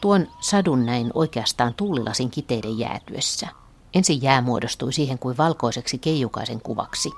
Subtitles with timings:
[0.00, 3.48] Tuon sadun näin oikeastaan tuulilasin kiteiden jäätyessä.
[3.94, 7.10] Ensin jää muodostui siihen kuin valkoiseksi keijukaisen kuvaksi.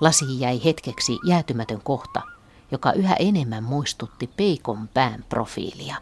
[0.00, 2.22] Lasi jäi hetkeksi jäätymätön kohta,
[2.70, 5.96] joka yhä enemmän muistutti peikon pään profiilia.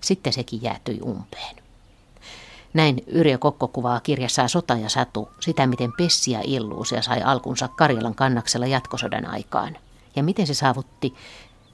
[0.00, 1.56] Sitten sekin jäätyi umpeen.
[2.74, 8.14] Näin Yrjö Kokko kuvaa kirjassaan Sota ja Satu sitä, miten Pessia Illuusia sai alkunsa Karjalan
[8.14, 9.76] kannaksella jatkosodan aikaan
[10.16, 11.14] ja miten se saavutti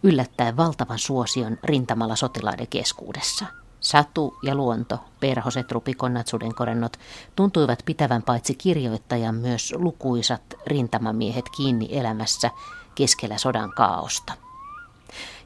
[0.03, 3.47] yllättäen valtavan suosion rintamalla sotilaiden keskuudessa.
[3.81, 6.97] Satu ja luonto, perhoset, rupikonnat, sudenkorennot
[7.37, 12.51] tuntuivat pitävän paitsi kirjoittajan myös lukuisat rintamamiehet kiinni elämässä
[12.95, 14.33] keskellä sodan kaaosta.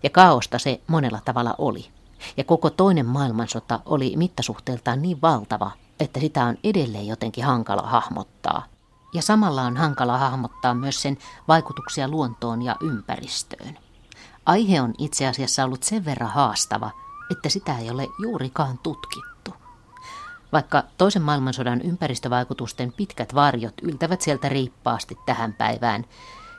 [0.03, 1.87] Ja kaaosta se monella tavalla oli.
[2.37, 5.71] Ja koko toinen maailmansota oli mittasuhteeltaan niin valtava,
[6.01, 8.67] että sitä on edelleen jotenkin hankala hahmottaa.
[9.15, 11.19] Ja samalla on hankala hahmottaa myös sen
[11.49, 13.86] vaikutuksia luontoon ja ympäristöön.
[14.47, 16.91] Aihe on itse asiassa ollut sen verran haastava,
[17.31, 19.55] että sitä ei ole juurikaan tutkittu.
[20.53, 26.05] Vaikka toisen maailmansodan ympäristövaikutusten pitkät varjot yltävät sieltä riippaasti tähän päivään,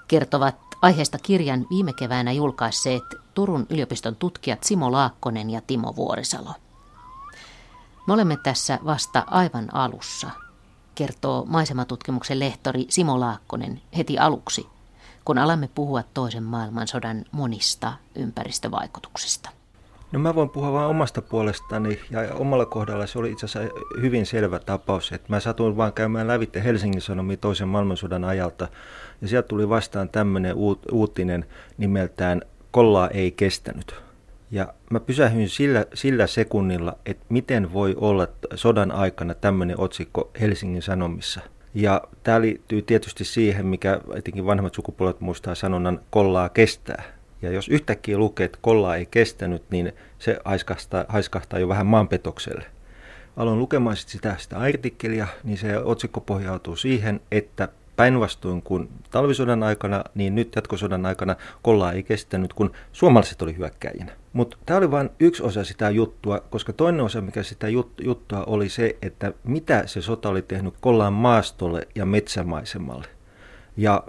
[0.07, 3.03] kertovat aiheesta kirjan viime keväänä julkaisseet
[3.33, 6.53] Turun yliopiston tutkijat Simo Laakkonen ja Timo Vuorisalo.
[8.07, 10.29] Me olemme tässä vasta aivan alussa,
[10.95, 14.67] kertoo maisematutkimuksen lehtori Simo Laakkonen heti aluksi,
[15.27, 19.49] kun alamme puhua toisen maailmansodan monista ympäristövaikutuksista.
[20.11, 24.25] No mä voin puhua vain omasta puolestani ja omalla kohdalla se oli itse asiassa hyvin
[24.25, 28.67] selvä tapaus, että mä satuin vaan käymään lävitte Helsingin Sanomia toisen maailmansodan ajalta
[29.21, 30.55] ja sieltä tuli vastaan tämmöinen
[30.91, 31.45] uutinen
[31.77, 33.95] nimeltään Kollaa ei kestänyt.
[34.51, 40.81] Ja mä pysähdyin sillä, sillä sekunnilla, että miten voi olla sodan aikana tämmöinen otsikko Helsingin
[40.81, 41.41] Sanomissa.
[41.79, 47.03] Ja tämä liittyy tietysti siihen, mikä etenkin vanhemmat sukupolvet muistaa sanonnan kollaa kestää.
[47.41, 52.65] Ja jos yhtäkkiä lukee, että kollaa ei kestänyt, niin se haiskahtaa, haiskahtaa jo vähän maanpetokselle.
[53.37, 60.03] Aloin lukemaan sitä, sitä artikkelia, niin se otsikko pohjautuu siihen, että Päinvastoin kuin talvisodan aikana,
[60.15, 64.11] niin nyt jatkosodan aikana kollaa ei kestänyt, kun suomalaiset oli hyökkäjinä.
[64.37, 67.67] Mutta tämä oli vain yksi osa sitä juttua, koska toinen osa, mikä sitä
[68.01, 73.07] juttua oli se, että mitä se sota oli tehnyt kollaan maastolle ja metsämaisemalle.
[73.77, 74.03] Ja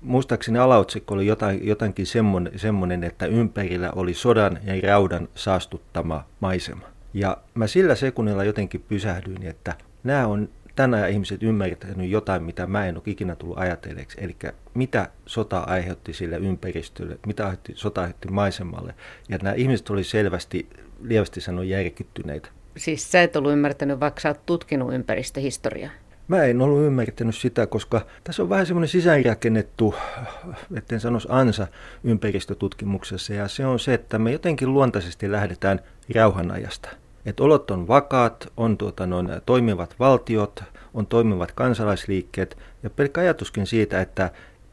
[0.00, 6.86] muistaakseni alaotsikko oli jotain, jotainkin semmoinen, semmoinen, että ympärillä oli sodan ja raudan saastuttama maisema.
[7.14, 12.86] Ja mä sillä sekunnilla jotenkin pysähdyin, että nämä on tänään ihmiset ymmärtänyt jotain, mitä mä
[12.86, 14.18] en ole ikinä tullut ajatelleeksi.
[14.20, 14.36] Eli
[14.74, 18.94] mitä sota aiheutti sille ympäristölle, mitä sota aiheutti maisemalle.
[19.28, 20.68] Ja nämä ihmiset oli selvästi,
[21.02, 22.48] lievästi sanoen, järkyttyneitä.
[22.76, 25.90] Siis sä et ollut ymmärtänyt, vaikka sä oot tutkinut ympäristöhistoriaa?
[26.28, 29.94] Mä en ollut ymmärtänyt sitä, koska tässä on vähän semmoinen sisäänrakennettu,
[30.76, 31.66] etten sanoisi ansa
[32.04, 33.34] ympäristötutkimuksessa.
[33.34, 35.80] Ja se on se, että me jotenkin luontaisesti lähdetään
[36.14, 36.88] rauhanajasta–
[37.26, 40.62] että olot on vakaat, on tuota, noin, toimivat valtiot,
[40.94, 44.30] on toimivat kansalaisliikkeet ja pelkkä ajatuskin siitä, että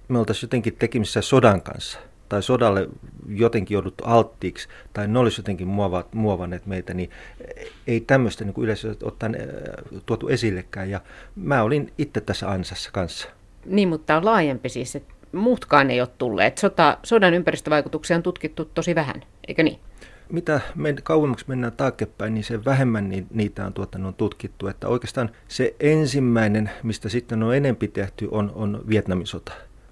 [0.08, 2.00] me oltaisiin jotenkin tekemisissä sodan kanssa
[2.30, 2.90] tai sodalle
[3.28, 5.68] jotenkin jouduttu alttiiksi tai ne olisi jotenkin
[6.14, 7.10] muovanneet meitä, niin
[7.88, 9.38] ei tämmöistä niin yleensä ottaen
[10.06, 10.90] tuotu esillekään.
[10.90, 11.02] Ja
[11.36, 13.28] mä olin itse tässä ansassa kanssa.
[13.66, 16.58] Niin, mutta on laajempi siis, että muutkaan ei ole tulleet.
[16.58, 19.80] Sota, sodan ympäristövaikutuksia on tutkittu tosi vähän, eikö niin?
[20.32, 24.68] Mitä me kauemmaksi mennään taaksepäin, niin se vähemmän niitä on, tuota, on tutkittu.
[24.68, 29.52] Että oikeastaan se ensimmäinen, mistä sitten on enempi tehty, on, on Vietnamin sota.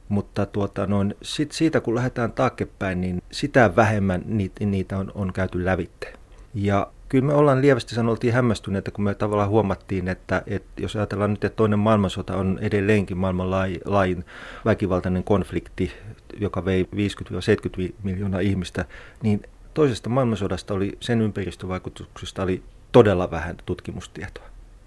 [0.09, 5.33] Mutta tuota, noin, sit siitä kun lähdetään taaksepäin, niin sitä vähemmän niitä, niitä on, on
[5.33, 6.13] käyty lävitte.
[6.53, 10.95] Ja kyllä me ollaan lievästi sanoen oltiin hämmästyneitä, kun me tavallaan huomattiin, että, että jos
[10.95, 13.51] ajatellaan nyt, että toinen maailmansota on edelleenkin maailman
[13.85, 14.25] lain
[14.65, 15.91] väkivaltainen konflikti,
[16.39, 18.85] joka vei 50-70 miljoonaa ihmistä,
[19.23, 19.41] niin
[19.77, 24.43] toisesta maailmansodasta oli, sen ympäristövaikutuksista oli todella vähän tutkimustietoa.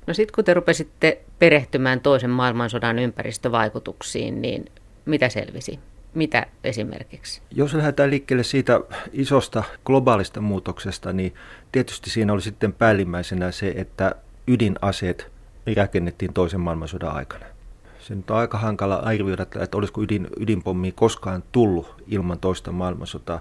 [0.06, 4.64] No sitten kun te rupesitte perehtymään toisen maailmansodan ympäristövaikutuksiin, niin
[5.04, 5.78] mitä selvisi?
[6.14, 7.42] Mitä esimerkiksi?
[7.50, 8.80] Jos lähdetään liikkeelle siitä
[9.12, 11.34] isosta globaalista muutoksesta, niin
[11.72, 14.14] tietysti siinä oli sitten päällimmäisenä se, että
[14.48, 15.30] ydinaseet
[15.76, 17.46] rakennettiin toisen maailmansodan aikana.
[18.00, 23.40] Se nyt on aika hankala arvioida, että olisiko ydin, ydinpommi koskaan tullut ilman toista maailmansotaa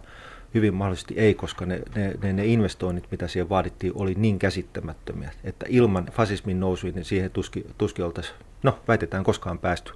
[0.54, 5.66] hyvin mahdollisesti ei, koska ne, ne, ne, investoinnit, mitä siihen vaadittiin, oli niin käsittämättömiä, että
[5.70, 9.94] ilman fasismin nousua, niin siihen tuski, tuski oltaisiin, no väitetään koskaan päästy.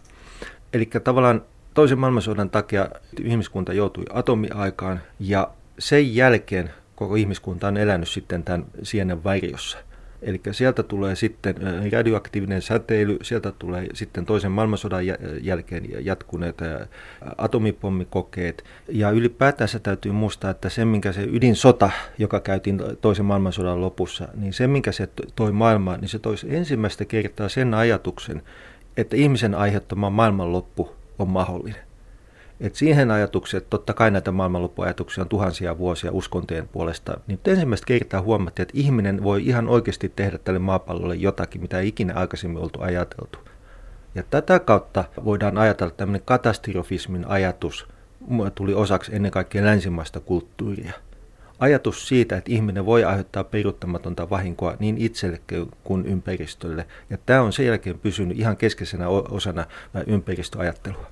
[0.73, 1.41] Eli tavallaan
[1.73, 2.89] toisen maailmansodan takia
[3.23, 9.77] ihmiskunta joutui atomiaikaan ja sen jälkeen koko ihmiskunta on elänyt sitten tämän sienen varjossa.
[10.23, 11.55] Eli sieltä tulee sitten
[11.91, 15.03] radioaktiivinen säteily, sieltä tulee sitten toisen maailmansodan
[15.41, 16.57] jälkeen jatkuneet
[17.37, 18.63] atomipommikokeet.
[18.87, 24.53] Ja ylipäätänsä täytyy muistaa, että se, minkä se ydinsota, joka käytiin toisen maailmansodan lopussa, niin
[24.53, 28.41] se, minkä se toi maailmaan, niin se toisi ensimmäistä kertaa sen ajatuksen,
[28.97, 31.92] että ihmisen aiheuttama maailmanloppu on mahdollinen.
[32.59, 38.21] Et siihen ajatukseen, totta kai näitä maailmanloppuajatuksia on tuhansia vuosia uskontojen puolesta, niin ensimmäistä kertaa
[38.21, 42.81] huomattiin, että ihminen voi ihan oikeasti tehdä tälle maapallolle jotakin, mitä ei ikinä aikaisemmin oltu
[42.81, 43.39] ajateltu.
[44.15, 47.87] Ja tätä kautta voidaan ajatella, että tämmöinen katastrofismin ajatus
[48.55, 50.93] tuli osaksi ennen kaikkea länsimaista kulttuuria.
[51.59, 55.41] Ajatus siitä, että ihminen voi aiheuttaa peruuttamatonta vahinkoa niin itselle
[55.83, 56.87] kuin ympäristölle.
[57.09, 59.65] Ja tämä on sen jälkeen pysynyt ihan keskeisenä osana
[60.07, 61.05] ympäristöajattelua.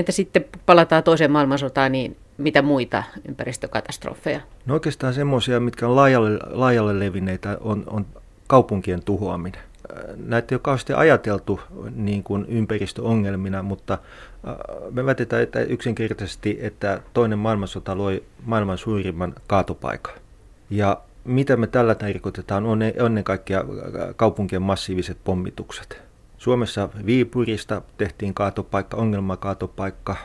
[0.00, 4.40] Entä sitten palataan toiseen maailmansotaan, niin mitä muita ympäristökatastrofeja?
[4.66, 8.06] No oikeastaan semmoisia, mitkä on laajalle, laajalle levinneitä, on, on
[8.46, 9.60] kaupunkien tuhoaminen.
[10.26, 11.60] Näitä ei ole kauheasti ajateltu
[11.94, 13.98] niin kuin ympäristöongelmina, mutta
[14.48, 14.54] äh,
[14.90, 20.14] me väitetään että yksinkertaisesti, että toinen maailmansota loi maailman suurimman kaatopaikan.
[20.70, 23.64] Ja mitä me tällä tarkoitetaan on ennen kaikkea
[24.16, 26.09] kaupunkien massiiviset pommitukset.
[26.40, 30.16] Suomessa Viipurista tehtiin kaatopaikka, ongelmakaatopaikka.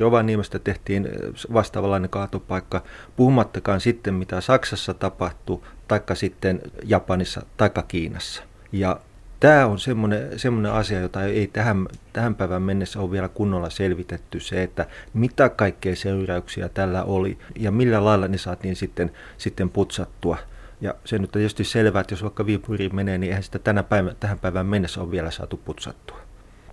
[0.00, 1.08] Rovaniemestä tehtiin
[1.52, 2.82] vastaavanlainen kaatopaikka,
[3.16, 8.42] puhumattakaan sitten mitä Saksassa tapahtui, taikka sitten Japanissa, taikka Kiinassa.
[8.72, 9.00] Ja
[9.40, 14.40] tämä on semmoinen, semmoinen asia, jota ei tähän, tähän päivään mennessä ole vielä kunnolla selvitetty,
[14.40, 20.38] se, että mitä kaikkea seurauksia tällä oli ja millä lailla ne saatiin sitten, sitten putsattua–
[20.80, 23.82] ja se nyt on tietysti selvää, että jos vaikka Viipuriin menee, niin eihän sitä tänä
[23.82, 26.18] päivä, tähän päivään mennessä on vielä saatu putsattua.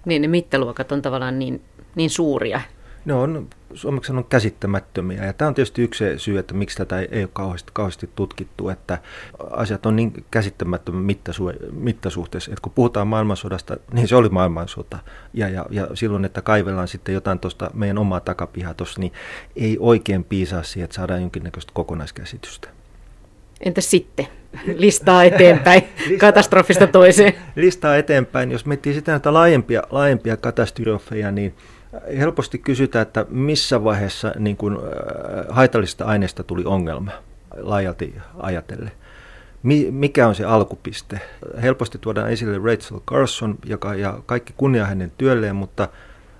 [0.05, 1.61] Niin, ne mittaluokat on tavallaan niin,
[1.95, 2.61] niin suuria.
[3.05, 5.25] Ne on suomeksi sanon käsittämättömiä.
[5.25, 8.97] Ja tämä on tietysti yksi syy, että miksi tätä ei ole kauheasti, kauheasti tutkittu, että
[9.51, 12.51] asiat on niin käsittämättömän mittasu- mittasuhteessa.
[12.51, 14.99] Että kun puhutaan maailmansodasta, niin se oli maailmansota.
[15.33, 19.13] Ja, ja, ja silloin, että kaivellaan sitten jotain tuosta meidän omaa takapihaa tuossa, niin
[19.55, 22.69] ei oikein piisaa siihen, että saadaan jonkinnäköistä kokonaiskäsitystä.
[23.65, 24.27] Entä sitten?
[24.75, 27.33] Listaa eteenpäin Lista, katastrofista toiseen.
[27.55, 28.51] Listaa eteenpäin.
[28.51, 31.55] Jos miettii sitä näitä laajempia, laajempia katastrofeja, niin
[32.17, 34.81] helposti kysytään, että missä vaiheessa niin kuin, äh,
[35.49, 37.11] haitallisesta aineesta tuli ongelma
[37.57, 38.91] laajalti ajatellen.
[39.91, 41.19] Mikä on se alkupiste?
[41.61, 45.87] Helposti tuodaan esille Rachel Carson, joka, ja kaikki kunnia hänen työlleen, mutta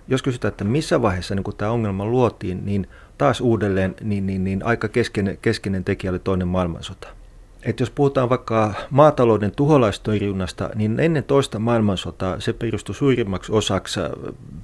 [0.08, 2.88] jos kysytään, että missä vaiheessa niin kun tämä ongelma luotiin, niin
[3.22, 7.08] taas uudelleen niin, niin, niin aika keskeinen, keskeinen tekijä oli toinen maailmansota.
[7.64, 14.00] Et jos puhutaan vaikka maatalouden tuholaistorjunnasta, niin ennen toista maailmansotaa se perustui suurimmaksi osaksi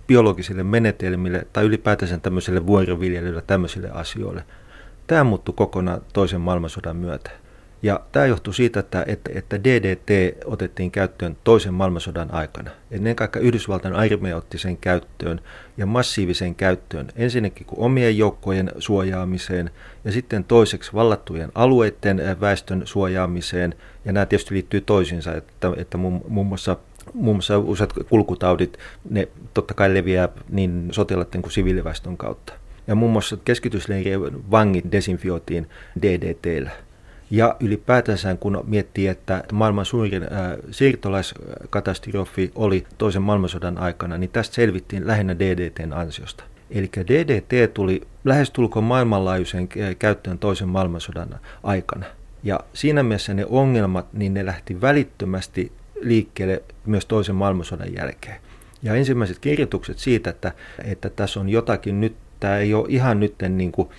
[0.07, 4.43] biologisille menetelmille tai ylipäätänsä tämmöiselle vuoroviljelylle, tämmöisille asioille.
[5.07, 7.31] Tämä muuttui kokonaan toisen maailmansodan myötä.
[7.81, 12.71] Ja tämä johtuu siitä, että, että, että DDT otettiin käyttöön toisen maailmansodan aikana.
[12.91, 15.41] Ennen kaikkea Yhdysvaltain armeija otti sen käyttöön
[15.77, 17.07] ja massiivisen käyttöön.
[17.15, 19.69] Ensinnäkin kuin omien joukkojen suojaamiseen
[20.05, 23.75] ja sitten toiseksi vallattujen alueiden väestön suojaamiseen.
[24.05, 26.77] Ja nämä tietysti liittyy toisiinsa, että, että muun muassa
[27.13, 28.77] muun muassa useat kulkutaudit,
[29.09, 32.53] ne totta kai leviää niin sotilaiden kuin siviiliväestön kautta.
[32.87, 35.69] Ja muun muassa keskitysleirien vangit desinfioitiin
[36.01, 36.71] DDTllä.
[37.31, 40.29] Ja ylipäätänsä kun miettii, että maailman suurin äh,
[40.71, 46.43] siirtolaiskatastrofi oli toisen maailmansodan aikana, niin tästä selvittiin lähinnä DDTn ansiosta.
[46.71, 52.05] Eli DDT tuli lähestulkoon maailmanlaajuisen käyttöön toisen maailmansodan aikana.
[52.43, 58.35] Ja siinä mielessä ne ongelmat, niin ne lähti välittömästi liikkeelle myös toisen maailmansodan jälkeen.
[58.83, 60.51] Ja ensimmäiset kirjoitukset siitä, että,
[60.83, 63.89] että tässä on jotakin nyt, tämä ei ole ihan nyt niin kuin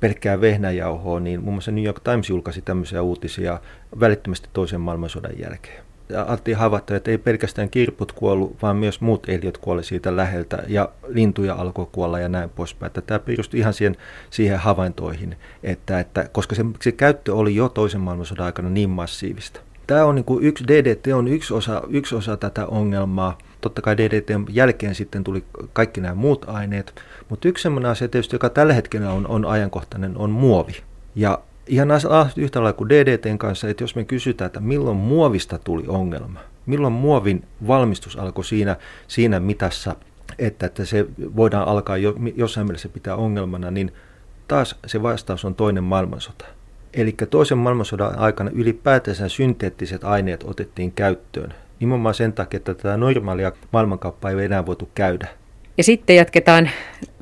[0.00, 3.60] pelkkää vehnäjauhoa, niin muun muassa New York Times julkaisi tämmöisiä uutisia
[4.00, 5.82] välittömästi toisen maailmansodan jälkeen.
[6.26, 10.88] Altti havaittaa, että ei pelkästään kirput kuollut, vaan myös muut eliöt kuoli siitä läheltä ja
[11.06, 12.92] lintuja alkoi kuolla ja näin poispäin.
[13.06, 13.96] Tämä perustui ihan siihen,
[14.30, 19.60] siihen havaintoihin, että, että koska se, se käyttö oli jo toisen maailmansodan aikana niin massiivista.
[19.86, 23.38] Tämä on niin kuin yksi, DDT on yksi osa, yksi osa tätä ongelmaa.
[23.60, 28.34] Totta kai DDT jälkeen sitten tuli kaikki nämä muut aineet, mutta yksi sellainen asia tietysti,
[28.34, 30.82] joka tällä hetkellä on, on ajankohtainen, on muovi.
[31.14, 31.88] Ja ihan
[32.36, 36.92] yhtä lailla kuin DDTn kanssa, että jos me kysytään, että milloin muovista tuli ongelma, milloin
[36.92, 38.76] muovin valmistus alkoi siinä,
[39.08, 39.96] siinä mitassa,
[40.38, 43.92] että, että se voidaan alkaa jo, jossain mielessä pitää ongelmana, niin
[44.48, 46.44] taas se vastaus on toinen maailmansota.
[46.94, 51.54] Eli toisen maailmansodan aikana ylipäätänsä synteettiset aineet otettiin käyttöön.
[51.80, 55.28] Nimenomaan sen takia, että tätä normaalia maailmankauppaa ei enää voitu käydä.
[55.78, 56.70] Ja sitten jatketaan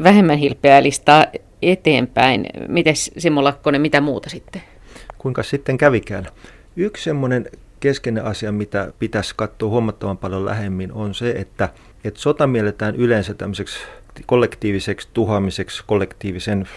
[0.03, 1.27] vähemmän hilpeää listaa
[1.63, 2.47] eteenpäin.
[2.69, 4.63] Miten Simo Lakkonen, mitä muuta sitten?
[5.19, 6.27] Kuinka sitten kävikään?
[6.77, 7.47] Yksi semmoinen
[7.81, 11.69] keskeinen asia, mitä pitäisi katsoa huomattavan paljon lähemmin, on se, että,
[12.05, 13.79] että sota mielletään yleensä tämmöiseksi
[14.27, 16.69] kollektiiviseksi tuhoamiseksi kollektiivisen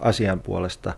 [0.00, 0.92] asian puolesta.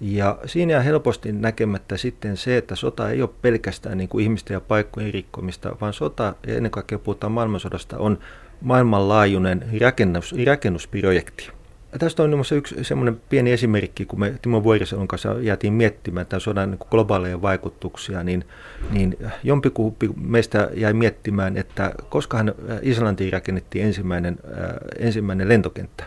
[0.00, 4.54] Ja siinä jää helposti näkemättä sitten se, että sota ei ole pelkästään niin kuin ihmisten
[4.54, 8.18] ja paikkojen rikkomista, vaan sota, ja ennen kaikkea puhutaan maailmansodasta, on
[8.60, 11.50] maailmanlaajuinen rakennus, rakennusprojekti.
[11.92, 16.40] Ja tästä on yksi semmoinen pieni esimerkki, kun me Timo Vuoriselon kanssa jäätiin miettimään tämän
[16.40, 18.44] sodan niin globaaleja vaikutuksia, niin,
[18.90, 26.04] niin jompikumpi meistä jäi miettimään, että koskahan Islantiin rakennettiin ensimmäinen, äh, ensimmäinen lentokenttä.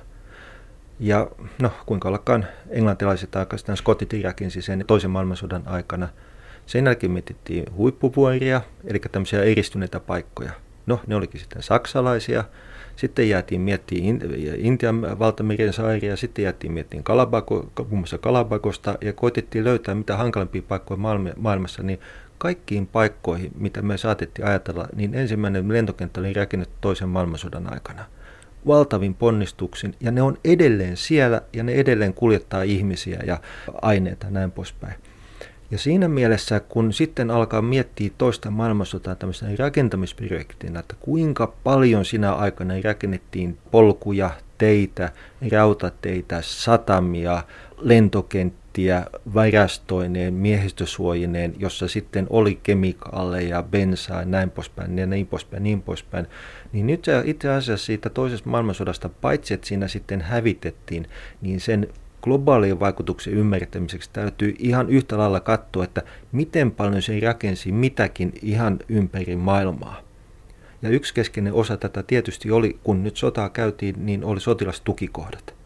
[1.00, 1.28] Ja
[1.62, 6.10] no, kuinka ollakaan englantilaiset aikaisemmin skotit rakensi sen toisen maailmansodan aikana.
[6.66, 10.52] Sen jälkeen mietittiin huippuvuoria, eli tämmöisiä eristyneitä paikkoja.
[10.86, 12.44] No, ne olikin sitten saksalaisia–
[12.98, 14.20] sitten jäätiin miettimään
[14.58, 20.62] Intian valtameren saaria, sitten jäätiin miettimään Kalabako, muun muassa Kalabakosta ja koitettiin löytää mitä hankalampia
[20.68, 21.00] paikkoja
[21.38, 22.00] maailmassa, niin
[22.38, 28.06] kaikkiin paikkoihin, mitä me saatettiin ajatella, niin ensimmäinen lentokenttä oli rakennettu toisen maailmansodan aikana
[28.68, 33.40] valtavin ponnistuksin, ja ne on edelleen siellä, ja ne edelleen kuljettaa ihmisiä ja
[33.82, 34.96] aineita näin poispäin.
[35.72, 42.34] Ja siinä mielessä, kun sitten alkaa miettiä toista maailmansotaa tämmöisenä rakentamisprojektina, että kuinka paljon sinä
[42.34, 45.12] aikana rakennettiin polkuja, teitä,
[45.52, 47.44] rautateitä, satamia,
[47.78, 48.67] lentokenttiä,
[49.34, 56.28] varastoineen, miehistösuojineen, jossa sitten oli kemikaaleja, bensaa, näin poispäin, ja niin poispäin, niin poispäin.
[56.74, 61.08] Niin nyt itse asiassa siitä toisesta maailmansodasta, paitsi että siinä sitten hävitettiin,
[61.42, 61.88] niin sen
[62.22, 68.80] globaalien vaikutuksen ymmärtämiseksi täytyy ihan yhtä lailla katsoa, että miten paljon se rakensi mitäkin ihan
[68.90, 70.02] ympäri maailmaa.
[70.82, 75.57] Ja yksi keskeinen osa tätä tietysti oli, kun nyt sotaa käytiin, niin oli sotilastukikohdat.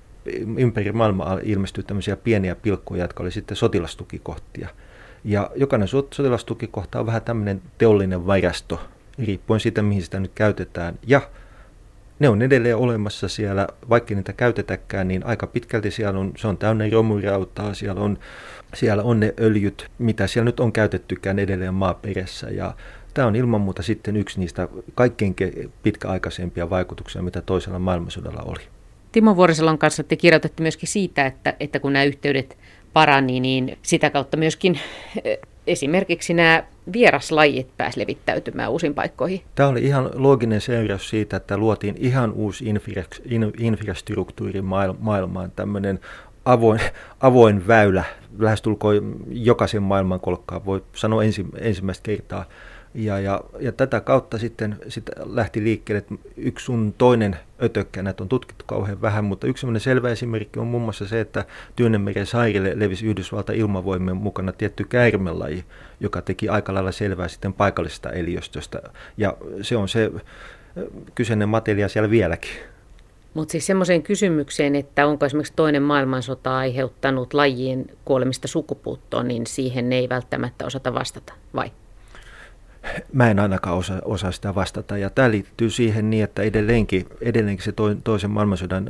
[0.58, 4.70] Ympäri maailmaa ilmestyi tämmöisiä pieniä pilkkoja, jotka oli sitten sotilastukikohtia.
[5.24, 8.82] Ja jokainen sotilastukikohta on vähän tämmöinen teollinen varasto,
[9.20, 11.00] riippuen siitä, mihin sitä nyt käytetään.
[11.08, 11.22] Ja
[12.20, 16.58] ne on edelleen olemassa siellä, vaikka niitä käytetäkään, niin aika pitkälti siellä on, se on
[16.58, 18.20] täynnä romurautaa, siellä on,
[18.74, 22.74] siellä on ne öljyt, mitä siellä nyt on käytettykään edelleen maaperässä ja
[23.14, 25.36] Tämä on ilman muuta sitten yksi niistä kaikkein
[25.84, 28.62] pitkäaikaisempia vaikutuksia, mitä toisella maailmansodalla oli.
[29.12, 32.58] Timo Vuorisalon kanssa te kirjoitatte myöskin siitä, että, että kun nämä yhteydet
[32.94, 34.80] parani, niin sitä kautta myöskin
[35.68, 36.64] esimerkiksi nämä
[36.94, 39.42] vieraslajit pääsi levittäytymään uusiin paikkoihin?
[39.56, 42.66] Tämä oli ihan looginen seuraus siitä, että luotiin ihan uusi
[43.58, 44.62] infrastruktuuri
[45.00, 46.00] maailmaan, tämmöinen
[46.46, 46.80] avoin,
[47.20, 48.04] avoin väylä,
[48.40, 52.46] lähestulkoon jokaisen maailmankolkkaan, voi sanoa ensi, ensimmäistä kertaa
[52.94, 58.24] ja, ja, ja tätä kautta sitten, sitten lähti liikkeelle, että yksi sun toinen ötökkä, näitä
[58.24, 61.46] on tutkittu kauhean vähän, mutta yksi selvä esimerkki on muun muassa se, että
[61.76, 65.66] Tyynemeren sairille levisi Yhdysvalta ilmavoimien mukana tietty käärmelaji,
[66.00, 68.82] joka teki aika lailla selvää sitten paikallisesta eliöstöstä.
[69.18, 70.12] Ja se on se
[71.16, 72.52] kyseinen materia siellä vieläkin.
[73.34, 79.94] Mutta siis semmoiseen kysymykseen, että onko esimerkiksi toinen maailmansota aiheuttanut lajien kuolemista sukupuuttoon, niin siihen
[79.94, 81.72] ei välttämättä osata vastata, vai?
[83.14, 84.98] Mä en ainakaan osaa, sitä vastata.
[84.98, 87.74] Ja tämä liittyy siihen niin, että edelleenkin, edelleenkin se
[88.04, 88.90] toisen maailmansodan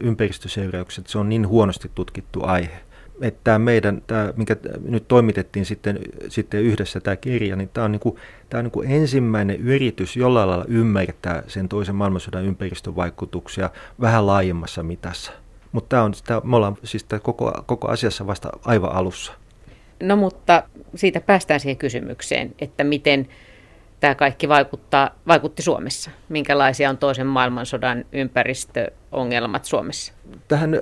[0.00, 2.80] ympäristöseuraukset, se on niin huonosti tutkittu aihe.
[3.20, 4.56] Että tämä meidän, tämä, minkä
[4.88, 8.16] nyt toimitettiin sitten, sitten yhdessä tämä kirja, niin tämä on, niin kuin,
[8.50, 14.82] tämä on niin kuin ensimmäinen yritys jollain lailla ymmärtää sen toisen maailmansodan ympäristövaikutuksia vähän laajemmassa
[14.82, 15.32] mitassa.
[15.72, 19.32] Mutta tämä on, tämä, me ollaan siis koko, koko asiassa vasta aivan alussa.
[20.04, 20.62] No mutta
[20.94, 23.28] siitä päästään siihen kysymykseen, että miten
[24.00, 26.10] tämä kaikki vaikuttaa, vaikutti Suomessa.
[26.28, 30.12] Minkälaisia on toisen maailmansodan ympäristöongelmat Suomessa?
[30.48, 30.80] Tähän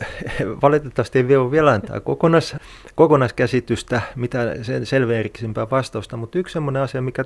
[0.63, 2.57] valitettavasti ei vielä antaa kokonais,
[2.95, 7.25] kokonaiskäsitystä, mitä sen selveeriksempää vastausta, mutta yksi sellainen asia, mikä,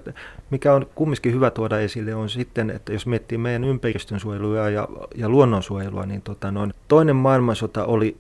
[0.50, 5.28] mikä on kumminkin hyvä tuoda esille, on sitten, että jos miettii meidän ympäristönsuojelua ja, ja
[5.28, 8.16] luonnonsuojelua, niin tota noin, toinen maailmansota oli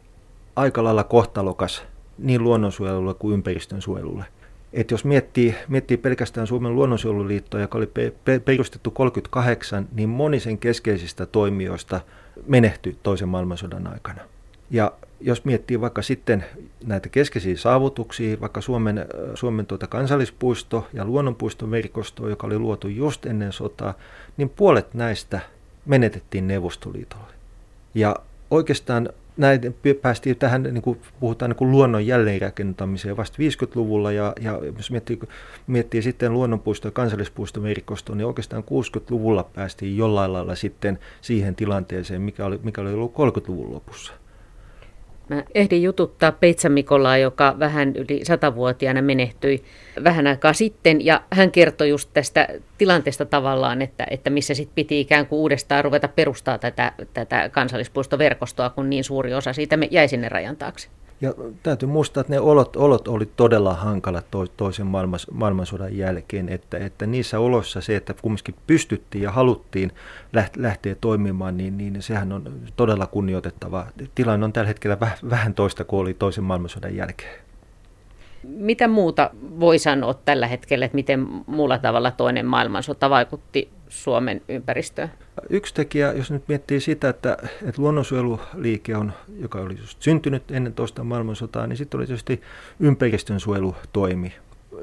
[0.56, 1.84] aika lailla kohtalokas
[2.18, 4.24] niin luonnonsuojelulle kuin ympäristönsuojelulle.
[4.72, 10.58] Et jos miettii, miettii pelkästään Suomen luonnonsuojeluliittoa, joka oli pe- perustettu 38, niin moni sen
[10.58, 12.00] keskeisistä toimijoista
[12.46, 14.20] menehtyi toisen maailmansodan aikana.
[14.70, 16.44] Ja jos miettii vaikka sitten
[16.86, 23.52] näitä keskeisiä saavutuksia, vaikka Suomen, Suomen tuota kansallispuisto ja luonnonpuistoverkosto, joka oli luotu just ennen
[23.52, 23.94] sotaa,
[24.36, 25.40] niin puolet näistä
[25.86, 27.32] menetettiin Neuvostoliitolle.
[27.94, 28.16] Ja
[28.50, 29.60] oikeastaan näin
[30.02, 35.18] päästiin tähän, niin kuin puhutaan niin kuin luonnon jälleenrakentamiseen vasta 50-luvulla ja, ja jos miettii,
[35.66, 42.46] miettii sitten luonnonpuisto- ja kansallispuistoverkostoa, niin oikeastaan 60-luvulla päästiin jollain lailla sitten siihen tilanteeseen, mikä
[42.46, 44.12] oli, mikä oli ollut 30-luvun lopussa.
[45.28, 49.64] Mä ehdin jututtaa Peitsa Mikolaa, joka vähän yli satavuotiaana menehtyi
[50.04, 51.04] vähän aikaa sitten.
[51.04, 55.84] Ja hän kertoi just tästä tilanteesta tavallaan, että, että missä sitten piti ikään kuin uudestaan
[55.84, 60.88] ruveta perustaa tätä, tätä kansallispuistoverkostoa, kun niin suuri osa siitä jäi sinne rajan taakse.
[61.20, 66.48] Ja täytyy muistaa, että ne olot, olot oli todella hankalat to, toisen maailmans, maailmansodan jälkeen,
[66.48, 69.92] että, että niissä oloissa se, että kumminkin pystyttiin ja haluttiin
[70.56, 73.86] lähteä toimimaan, niin, niin sehän on todella kunnioitettava.
[74.14, 74.98] Tilanne on tällä hetkellä
[75.30, 77.46] vähän toista kuin oli toisen maailmansodan jälkeen.
[78.42, 79.30] Mitä muuta
[79.60, 85.10] voi sanoa tällä hetkellä, että miten muulla tavalla toinen maailmansota vaikutti Suomen ympäristöön?
[85.50, 90.74] Yksi tekijä, jos nyt miettii sitä, että, että luonnonsuojeluliike on, joka oli just syntynyt ennen
[90.74, 92.42] toista maailmansotaa, niin sitten oli tietysti
[92.80, 94.32] ympäristönsuojelutoimi.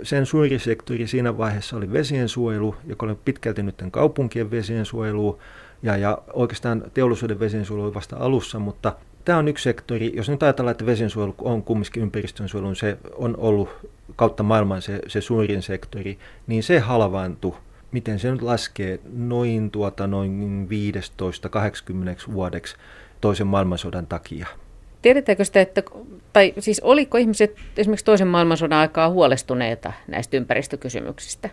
[0.03, 5.39] Sen suuri sektori siinä vaiheessa oli vesiensuojelu, joka oli pitkälti nyt kaupunkien vesiensuojelu,
[5.83, 8.95] ja, ja oikeastaan teollisuuden vesiensuojelu oli vasta alussa, mutta
[9.25, 13.37] tämä on yksi sektori, jos nyt ajatellaan, että vesiensuojelu on kumminkin ympäristönsuojelu, niin se on
[13.37, 13.69] ollut
[14.15, 16.17] kautta maailman se, se suurin sektori,
[16.47, 17.55] niin se halvaantui
[17.93, 20.67] miten se nyt laskee, noin, tuota, noin
[22.29, 22.75] 15-80 vuodeksi
[23.21, 24.47] toisen maailmansodan takia.
[25.01, 25.83] Tiedetäänkö sitä, että,
[26.33, 31.49] tai siis oliko ihmiset esimerkiksi toisen maailmansodan aikaa huolestuneita näistä ympäristökysymyksistä?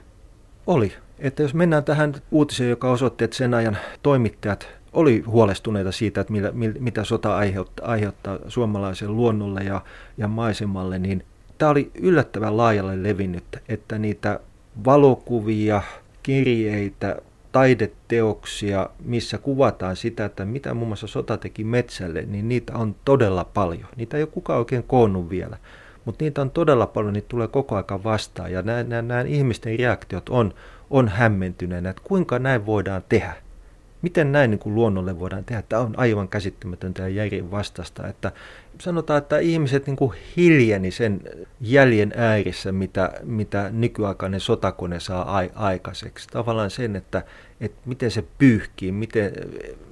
[0.66, 0.92] Oli.
[1.18, 6.32] Että jos mennään tähän uutiseen, joka osoitti, että sen ajan toimittajat oli huolestuneita siitä, että
[6.32, 9.80] millä, mitä sota aiheuttaa, aiheuttaa suomalaiselle luonnolle ja,
[10.18, 11.24] ja maisemalle, niin
[11.58, 14.40] tämä oli yllättävän laajalle levinnyt, että niitä
[14.84, 15.82] valokuvia,
[16.30, 17.16] kirjeitä,
[17.52, 23.44] taideteoksia, missä kuvataan sitä, että mitä muun muassa sota teki metsälle, niin niitä on todella
[23.44, 23.88] paljon.
[23.96, 25.56] Niitä ei ole kukaan oikein koonnut vielä,
[26.04, 28.52] mutta niitä on todella paljon, niitä tulee koko ajan vastaan.
[28.52, 30.54] Ja nämä, nämä, nämä ihmisten reaktiot on,
[30.90, 33.34] on hämmentyneenä, että kuinka näin voidaan tehdä
[34.02, 35.62] miten näin niin kuin luonnolle voidaan tehdä?
[35.62, 38.08] Tämä on aivan käsittämätöntä ja järjen vastasta.
[38.08, 38.32] Että
[38.80, 41.20] sanotaan, että ihmiset niin kuin hiljeni sen
[41.60, 46.28] jäljen äärissä, mitä, mitä nykyaikainen sotakone saa ai- aikaiseksi.
[46.28, 47.22] Tavallaan sen, että,
[47.60, 49.32] että miten se pyyhkii, miten,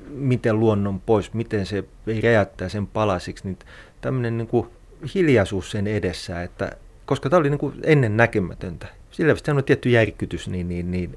[0.09, 1.85] miten luonnon pois, miten se
[2.23, 3.45] räjäyttää sen palasiksi.
[3.45, 3.59] Niin
[4.01, 4.67] tämmöinen niin kuin
[5.15, 6.73] hiljaisuus sen edessä, että,
[7.07, 8.87] koska tämä oli niin kuin ennen näkemätöntä.
[9.11, 11.17] Sillä on tietty järkytys, niin, niin, niin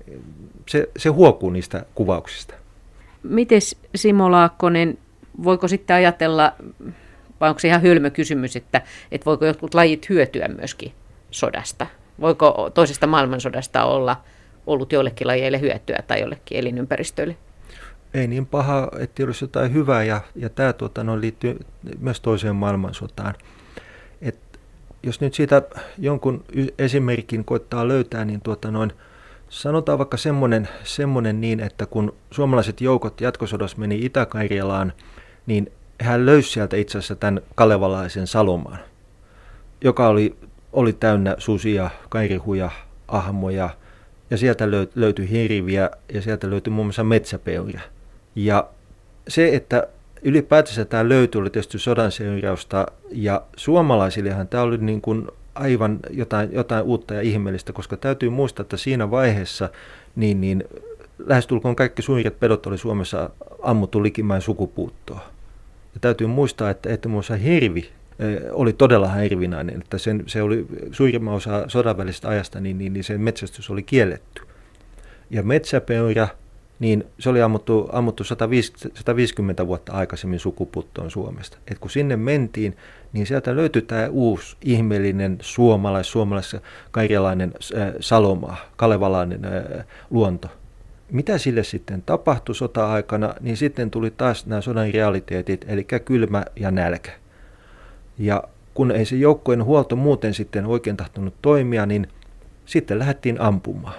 [0.65, 2.53] se, se huokuu niistä kuvauksista.
[3.23, 3.61] Miten
[3.95, 4.97] Simo Laakkonen,
[5.43, 6.53] voiko sitten ajatella,
[7.41, 10.91] vai onko se ihan hölmö kysymys, että, että voiko jotkut lajit hyötyä myöskin
[11.31, 11.87] sodasta?
[12.21, 14.21] Voiko toisesta maailmansodasta olla
[14.67, 17.37] ollut joillekin lajeille hyötyä tai jollekin elinympäristöille?
[18.13, 21.59] Ei niin paha, että olisi jotain hyvää ja, ja tämä tuota, no, liittyy
[21.99, 23.35] myös toiseen maailmansotaan.
[24.21, 24.59] Et
[25.03, 25.61] jos nyt siitä
[25.97, 26.43] jonkun
[26.77, 28.93] esimerkin koittaa löytää, niin tuota, noin,
[29.51, 34.93] Sanotaan vaikka semmoinen, semmoinen niin, että kun suomalaiset joukot jatkosodassa meni Itä-Karjalaan,
[35.45, 35.71] niin
[36.03, 38.79] hän löysi sieltä itse asiassa tämän kalevalaisen Salomaan,
[39.81, 40.35] joka oli,
[40.73, 42.69] oli täynnä susia, kairihuja,
[43.07, 43.69] ahmoja,
[44.29, 47.81] ja sieltä löytyi hirviä, ja sieltä löytyi muun muassa metsäpeuria.
[48.35, 48.69] Ja
[49.27, 49.87] se, että
[50.21, 56.49] ylipäätänsä tämä löytyi, oli tietysti sodan seurausta, ja suomalaisillehan tämä oli niin kuin aivan jotain,
[56.53, 59.69] jotain uutta ja ihmeellistä, koska täytyy muistaa, että siinä vaiheessa
[60.15, 60.63] niin, niin
[61.25, 63.29] lähestulkoon kaikki suuret pedot oli Suomessa
[63.61, 65.21] ammuttu likimäen sukupuuttoa.
[65.93, 67.09] Ja täytyy muistaa, että, että
[67.43, 67.89] hirvi
[68.51, 73.03] oli todella hirvinainen, että sen, se oli suurimman osa sodan välisestä ajasta, niin, niin, niin
[73.03, 74.41] sen metsästys oli kielletty.
[75.29, 76.27] Ja metsäpeura
[76.81, 81.57] niin se oli ammuttu, ammuttu 150, 150 vuotta aikaisemmin sukuputtoon Suomesta.
[81.71, 82.77] Et kun sinne mentiin,
[83.13, 86.55] niin sieltä löytyi tämä uusi ihmeellinen suomalais, suomalais
[86.91, 90.47] karjalainen äh, saloma, kalevalainen äh, luonto.
[91.11, 96.71] Mitä sille sitten tapahtui sota-aikana, niin sitten tuli taas nämä sodan realiteetit, eli kylmä ja
[96.71, 97.11] nälkä.
[98.17, 98.43] Ja
[98.73, 102.07] kun ei se joukkojen huolto muuten sitten oikein tahtonut toimia, niin
[102.65, 103.95] sitten lähdettiin ampumaan.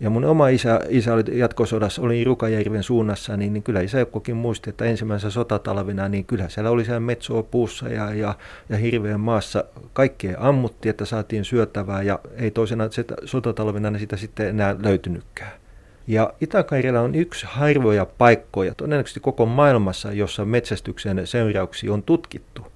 [0.00, 4.70] Ja mun oma isä, isä oli jatkosodassa, oli Rukajärven suunnassa, niin, niin kyllä isäukkokin muisti,
[4.70, 8.34] että ensimmäisenä sotatalvina, niin kyllä siellä oli siellä metsoa puussa ja, ja,
[8.68, 12.84] ja hirveän maassa kaikkea ammutti, että saatiin syötävää ja ei toisena
[13.24, 15.63] sotatalvina niin sitä sitten enää löytynytkään.
[16.06, 16.64] Ja itä
[17.02, 22.66] on yksi harvoja paikkoja, todennäköisesti koko maailmassa, jossa metsästyksen seurauksia on tutkittu.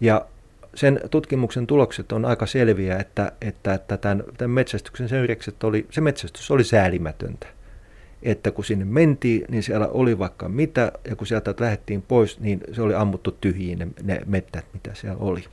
[0.00, 0.26] Ja
[0.74, 6.00] sen tutkimuksen tulokset on aika selviä, että, että, että tämän, tämän metsästyksen seuraukset oli, se
[6.00, 7.46] metsästys oli säälimätöntä.
[8.22, 12.60] Että kun sinne mentiin, niin siellä oli vaikka mitä, ja kun sieltä lähdettiin pois, niin
[12.72, 15.44] se oli ammuttu tyhjiin ne, ne mettät, mitä siellä oli.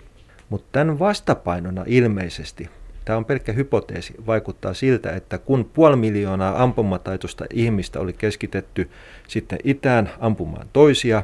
[0.49, 2.69] Mutta tämän vastapainona ilmeisesti,
[3.06, 8.89] tämä on pelkkä hypoteesi, vaikuttaa siltä, että kun puoli miljoonaa ampumataitoista ihmistä oli keskitetty
[9.28, 11.24] sitten itään ampumaan toisia,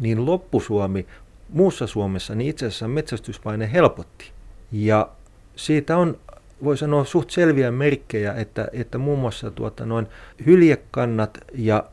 [0.00, 1.06] niin loppusuomi
[1.48, 4.30] muussa Suomessa, niin itse asiassa metsästyspaine helpotti.
[4.72, 5.08] Ja
[5.56, 6.18] siitä on,
[6.64, 10.06] voi sanoa, suht selviä merkkejä, että, että muun muassa tuota, noin
[10.46, 11.84] hyljekannat ja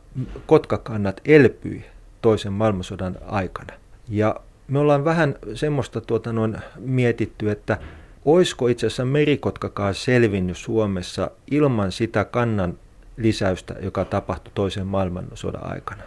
[0.46, 1.84] kotkakannat elpyi
[2.22, 3.72] toisen maailmansodan aikana.
[4.08, 4.36] Ja
[4.68, 7.78] me ollaan vähän semmoista tuota, noin mietitty, että
[8.24, 12.78] oisko itse asiassa merikotkakaan selvinnyt Suomessa ilman sitä kannan
[13.16, 16.02] lisäystä, joka tapahtui toisen maailmansodan aikana.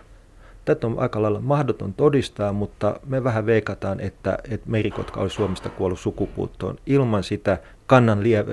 [0.65, 5.69] Tätä on aika lailla mahdoton todistaa, mutta me vähän veikataan, että, että merikotka oli Suomesta
[5.69, 8.45] kuollut sukupuuttoon ilman sitä kannan lie,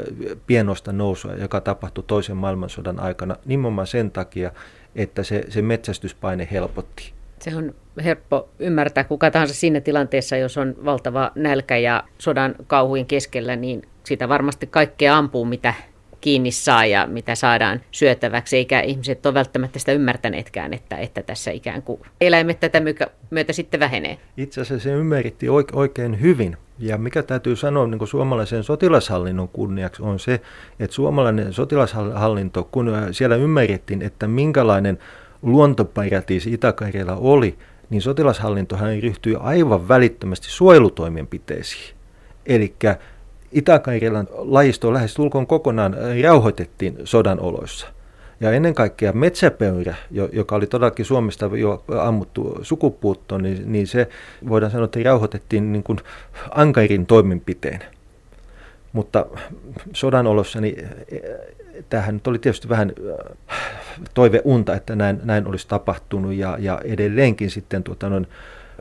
[0.47, 4.53] pienosta nousua, joka tapahtui toisen maailmansodan aikana, nimenomaan sen takia,
[4.95, 7.13] että se, se metsästyspaine helpotti.
[7.41, 13.07] Se on helppo ymmärtää kuka tahansa siinä tilanteessa, jos on valtava nälkä ja sodan kauhuin
[13.07, 15.75] keskellä, niin sitä varmasti kaikkea ampuu, mitä
[16.21, 21.51] kiinni saa ja mitä saadaan syötäväksi, eikä ihmiset ole välttämättä sitä ymmärtäneetkään, että, että tässä
[21.51, 22.83] ikään kuin eläimet tätä
[23.31, 24.19] myötä sitten vähenee.
[24.37, 26.57] Itse asiassa se ymmärritti oikein hyvin.
[26.79, 30.41] Ja mikä täytyy sanoa niin kuin suomalaisen sotilashallinnon kunniaksi on se,
[30.81, 34.99] että suomalainen sotilashallinto, kun siellä ymmärrettiin, että minkälainen
[35.43, 37.59] luontoparatiisi Itä-Karjala oli,
[37.91, 41.95] niin sotilashallintohan ryhtyi aivan välittömästi suojelutoimenpiteisiin.
[42.47, 42.75] Eli
[43.53, 47.87] Itä-Karjalan lajisto lähes tulkoon kokonaan rauhoitettiin sodan oloissa.
[48.41, 49.95] Ja ennen kaikkea metsäpöyrä,
[50.33, 54.09] joka oli todellakin Suomesta jo ammuttu sukupuuttoon, niin, niin se
[54.49, 55.99] voidaan sanoa, että rauhoitettiin niin kuin
[56.51, 57.81] ankarin toimenpiteen.
[58.93, 59.27] Mutta
[59.93, 60.89] sodan olossa niin
[61.89, 62.93] tämähän nyt oli tietysti vähän
[63.51, 63.57] äh,
[64.15, 68.27] toiveunta, että näin, näin olisi tapahtunut ja, ja edelleenkin sitten tuota, noin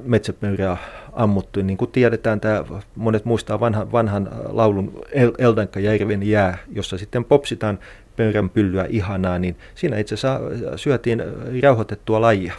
[0.01, 0.77] metsäpöyrää
[1.13, 1.61] ammuttu.
[1.61, 2.63] Niin kuin tiedetään, tämä,
[2.95, 7.79] monet muistaa vanhan, vanhan laulun El, Eldankajärven jää, jossa sitten popsitaan
[8.15, 10.39] pöyrän pyllyä ihanaa, niin siinä itse asiassa
[10.75, 11.23] syötiin
[11.63, 12.53] rauhoitettua lajia.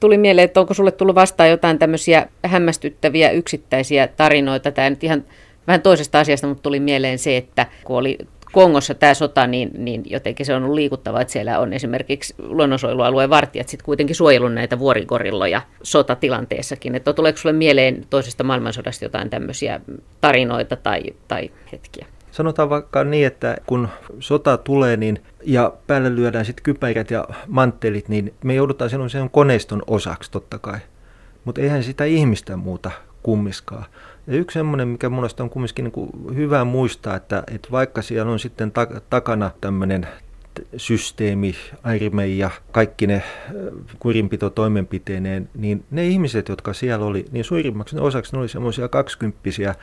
[0.00, 4.72] Tuli mieleen, että onko sulle tullut vastaan jotain tämmöisiä hämmästyttäviä yksittäisiä tarinoita.
[4.72, 5.24] Tämä nyt ihan
[5.66, 8.18] vähän toisesta asiasta, mutta tuli mieleen se, että kun oli
[8.52, 13.30] Kongossa tämä sota, niin, niin jotenkin se on ollut liikuttava, että siellä on esimerkiksi luonnonsuojelualueen
[13.30, 16.94] vartijat sitten kuitenkin suojelun näitä vuorigorilloja sotatilanteessakin.
[16.94, 19.80] Että tuleeko sinulle mieleen toisesta maailmansodasta jotain tämmöisiä
[20.20, 22.06] tarinoita tai, tai hetkiä?
[22.30, 28.08] Sanotaan vaikka niin, että kun sota tulee niin, ja päälle lyödään sitten kypärät ja manttelit,
[28.08, 30.78] niin me joudutaan sen koneiston osaksi totta kai.
[31.44, 32.90] Mutta eihän sitä ihmistä muuta
[33.22, 33.84] kummiskaan.
[34.26, 38.32] Ja yksi semmoinen, mikä mun on kumminkin niin kuin hyvä muistaa, että, että vaikka siellä
[38.32, 40.06] on sitten ta- takana tämmöinen
[40.76, 43.22] systeemi, airime ja kaikki ne
[43.98, 49.74] kurinpitotoimenpiteineen, niin ne ihmiset, jotka siellä oli, niin suurimmaksi osaksi ne oli semmoisia kaksikymppisiä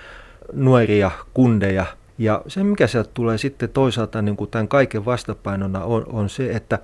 [0.54, 1.86] nuoria kundeja.
[2.18, 6.52] Ja se, mikä sieltä tulee sitten toisaalta niin kuin tämän kaiken vastapainona on, on se,
[6.52, 6.80] että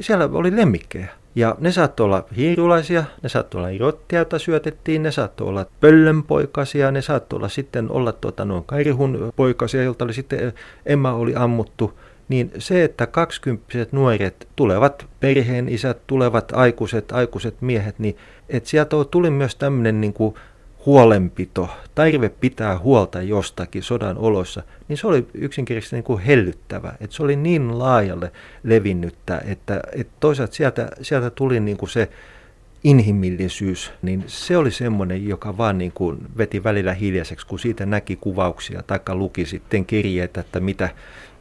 [0.00, 1.08] siellä oli lemmikkejä.
[1.36, 6.90] Ja ne saattoi olla hiirulaisia, ne saattoi olla irottia, joita syötettiin, ne saattoi olla pöllönpoikasia,
[6.90, 10.52] ne saattoi olla sitten olla tuota, noin kairihun poikasia, joilta oli sitten
[10.86, 11.98] Emma oli ammuttu.
[12.28, 18.16] Niin se, että kaksikymppiset nuoret tulevat perheen isät, tulevat aikuiset, aikuiset miehet, niin
[18.48, 20.34] että sieltä tuli myös tämmöinen niin kuin
[20.86, 26.92] huolenpito, tarve pitää huolta jostakin sodan oloissa, niin se oli yksinkertaisesti niin kuin hellyttävä.
[27.00, 32.08] Että se oli niin laajalle levinnyttä, että, että toisaalta sieltä, sieltä tuli niin kuin se
[32.84, 38.16] inhimillisyys, niin se oli semmoinen, joka vaan niin kuin veti välillä hiljaiseksi, kun siitä näki
[38.16, 40.88] kuvauksia tai luki sitten kirjeitä, että mitä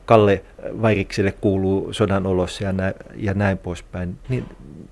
[0.06, 0.44] Kalle
[0.82, 4.46] Vairikselle kuuluu sodan olossa ja näin, ja näin poispäin, niin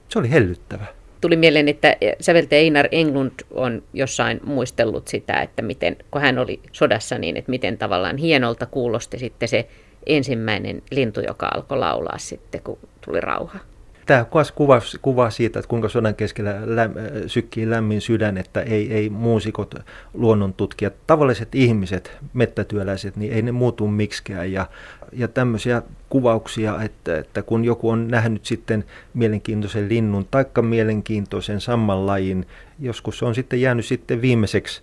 [0.09, 0.85] se oli hellyttävä
[1.21, 6.59] tuli mieleen, että säveltäjä Einar Englund on jossain muistellut sitä, että miten, kun hän oli
[6.71, 9.67] sodassa, niin että miten tavallaan hienolta kuulosti sitten se
[10.05, 13.59] ensimmäinen lintu, joka alkoi laulaa sitten, kun tuli rauha.
[14.05, 16.91] Tämä kuva, kuva siitä, että kuinka sodan keskellä läm,
[17.27, 19.75] sykkii lämmin sydän, että ei, ei muusikot,
[20.13, 24.51] luonnontutkijat, tavalliset ihmiset, mettätyöläiset, niin ei ne muutu miksikään.
[24.51, 24.65] Ja,
[25.13, 28.83] ja tämmöisiä kuvauksia, että, että kun joku on nähnyt sitten
[29.13, 32.45] mielenkiintoisen linnun, taikka mielenkiintoisen sammanlajin,
[32.79, 34.81] joskus se on sitten jäänyt sitten viimeiseksi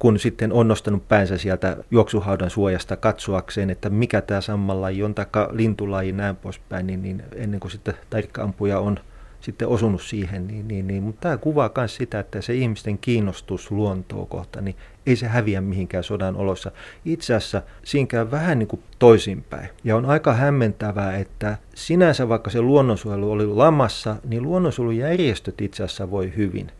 [0.00, 5.26] kun sitten on nostanut päänsä sieltä juoksuhaudan suojasta katsoakseen, että mikä tämä sammanlaji on, tai
[5.50, 8.98] lintulaji näin poispäin, niin, niin ennen kuin sitten tarkkaampuja on
[9.40, 11.02] sitten osunut siihen, niin, niin, niin.
[11.02, 15.60] mutta tämä kuvaa myös sitä, että se ihmisten kiinnostus luontoa kohta, niin ei se häviä
[15.60, 16.70] mihinkään sodan olossa.
[17.04, 19.68] Itse asiassa siinä käy vähän niin kuin toisinpäin.
[19.84, 26.10] Ja on aika hämmentävää, että sinänsä vaikka se luonnonsuojelu oli lamassa, niin luonnonsuojelujärjestöt itse asiassa
[26.10, 26.70] voi hyvin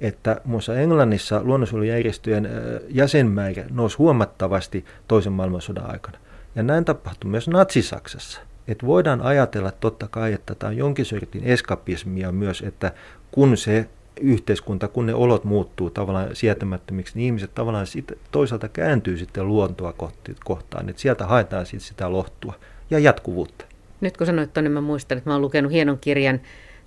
[0.00, 2.48] että muassa Englannissa luonnonsuojelujärjestöjen
[2.88, 6.18] jäsenmäärä nousi huomattavasti toisen maailmansodan aikana.
[6.54, 8.40] Ja näin tapahtui myös Natsi-Saksassa.
[8.68, 12.92] Että voidaan ajatella totta kai, että tämä on jonkin sortin eskapismia myös, että
[13.30, 13.88] kun se
[14.20, 19.94] yhteiskunta, kun ne olot muuttuu tavallaan sietämättömiksi, niin ihmiset tavallaan sit, toisaalta kääntyy sitten luontoa
[20.44, 22.54] kohtaan, että sieltä haetaan sitten sitä lohtua
[22.90, 23.64] ja jatkuvuutta.
[24.00, 26.40] Nyt kun sanoit tuonne, niin mä muistan, että mä oon lukenut hienon kirjan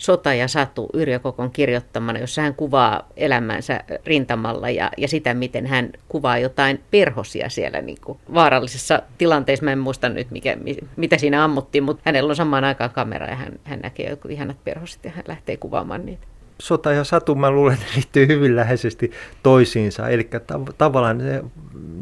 [0.04, 5.68] Sota ja Satu Yrjö Kokon kirjoittamana, jossa hän kuvaa elämänsä rintamalla ja, ja sitä, miten
[5.68, 9.66] hän kuvaa jotain perhosia siellä niin kuin vaarallisessa tilanteessa.
[9.66, 10.58] Mä en muista nyt, mikä,
[10.96, 14.64] mitä siinä ammuttiin, mutta hänellä on samaan aikaan kamera ja hän, hän näkee joku ihanat
[14.64, 16.28] perhoset ja hän lähtee kuvaamaan niitä
[16.60, 19.12] sota ja satu, mä luulen, että liittyy hyvin läheisesti
[19.44, 20.10] toisiinsa.
[20.10, 21.44] Eli tav- tavallaan se,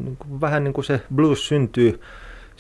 [0.04, 2.02] niin kuin, vähän niin kuin se blues syntyy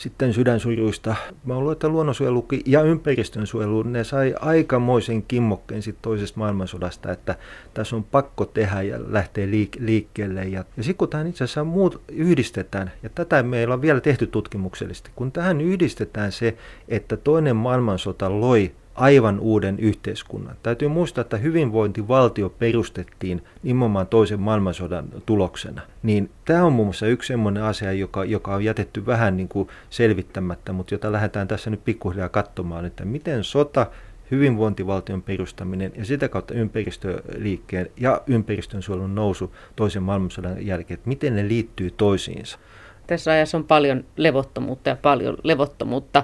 [0.01, 1.15] sitten sydänsujuista.
[1.45, 7.35] Mä luulen, että luonnonsuojelu ja ympäristönsuojelu, ne sai aikamoisen kimmokkeen sitten toisesta maailmansodasta, että
[7.73, 10.43] tässä on pakko tehdä ja lähteä liik- liikkeelle.
[10.43, 14.27] Ja, ja sitten kun tähän itse asiassa muut yhdistetään, ja tätä meillä on vielä tehty
[14.27, 20.55] tutkimuksellisesti, kun tähän yhdistetään se, että toinen maailmansota loi aivan uuden yhteiskunnan.
[20.63, 25.81] Täytyy muistaa, että hyvinvointivaltio perustettiin nimenomaan toisen maailmansodan tuloksena.
[26.03, 29.67] Niin tämä on muun muassa yksi sellainen asia, joka, joka on jätetty vähän niin kuin
[29.89, 33.87] selvittämättä, mutta jota lähdetään tässä nyt pikkuhiljaa katsomaan, että miten sota,
[34.31, 41.47] hyvinvointivaltion perustaminen ja sitä kautta ympäristöliikkeen ja ympäristönsuojelun nousu toisen maailmansodan jälkeen, että miten ne
[41.47, 42.59] liittyy toisiinsa.
[43.07, 46.23] Tässä ajassa on paljon levottomuutta ja paljon levottomuutta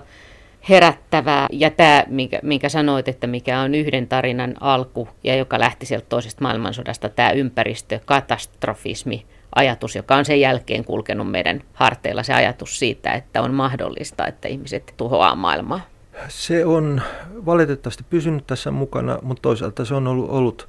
[0.70, 1.48] herättävää.
[1.52, 6.06] Ja tämä, minkä, minkä sanoit, että mikä on yhden tarinan alku ja joka lähti sieltä
[6.10, 13.12] toisesta maailmansodasta, tämä ympäristökatastrofismi, ajatus, joka on sen jälkeen kulkenut meidän harteilla, se ajatus siitä,
[13.12, 15.82] että on mahdollista, että ihmiset tuhoaa maailmaa.
[16.28, 17.02] Se on
[17.46, 20.68] valitettavasti pysynyt tässä mukana, mutta toisaalta se on ollut, ollut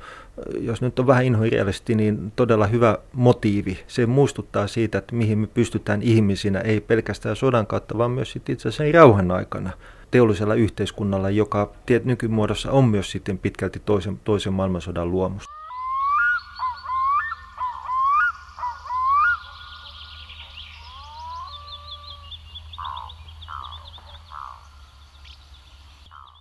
[0.60, 3.78] jos nyt on vähän inhorealisti, niin todella hyvä motiivi.
[3.86, 8.52] Se muistuttaa siitä, että mihin me pystytään ihmisinä, ei pelkästään sodan kautta, vaan myös sitten
[8.52, 9.70] itse asiassa rauhan aikana
[10.10, 11.72] teollisella yhteiskunnalla, joka
[12.04, 15.57] nykymuodossa on myös sitten pitkälti toisen, toisen maailmansodan luomus.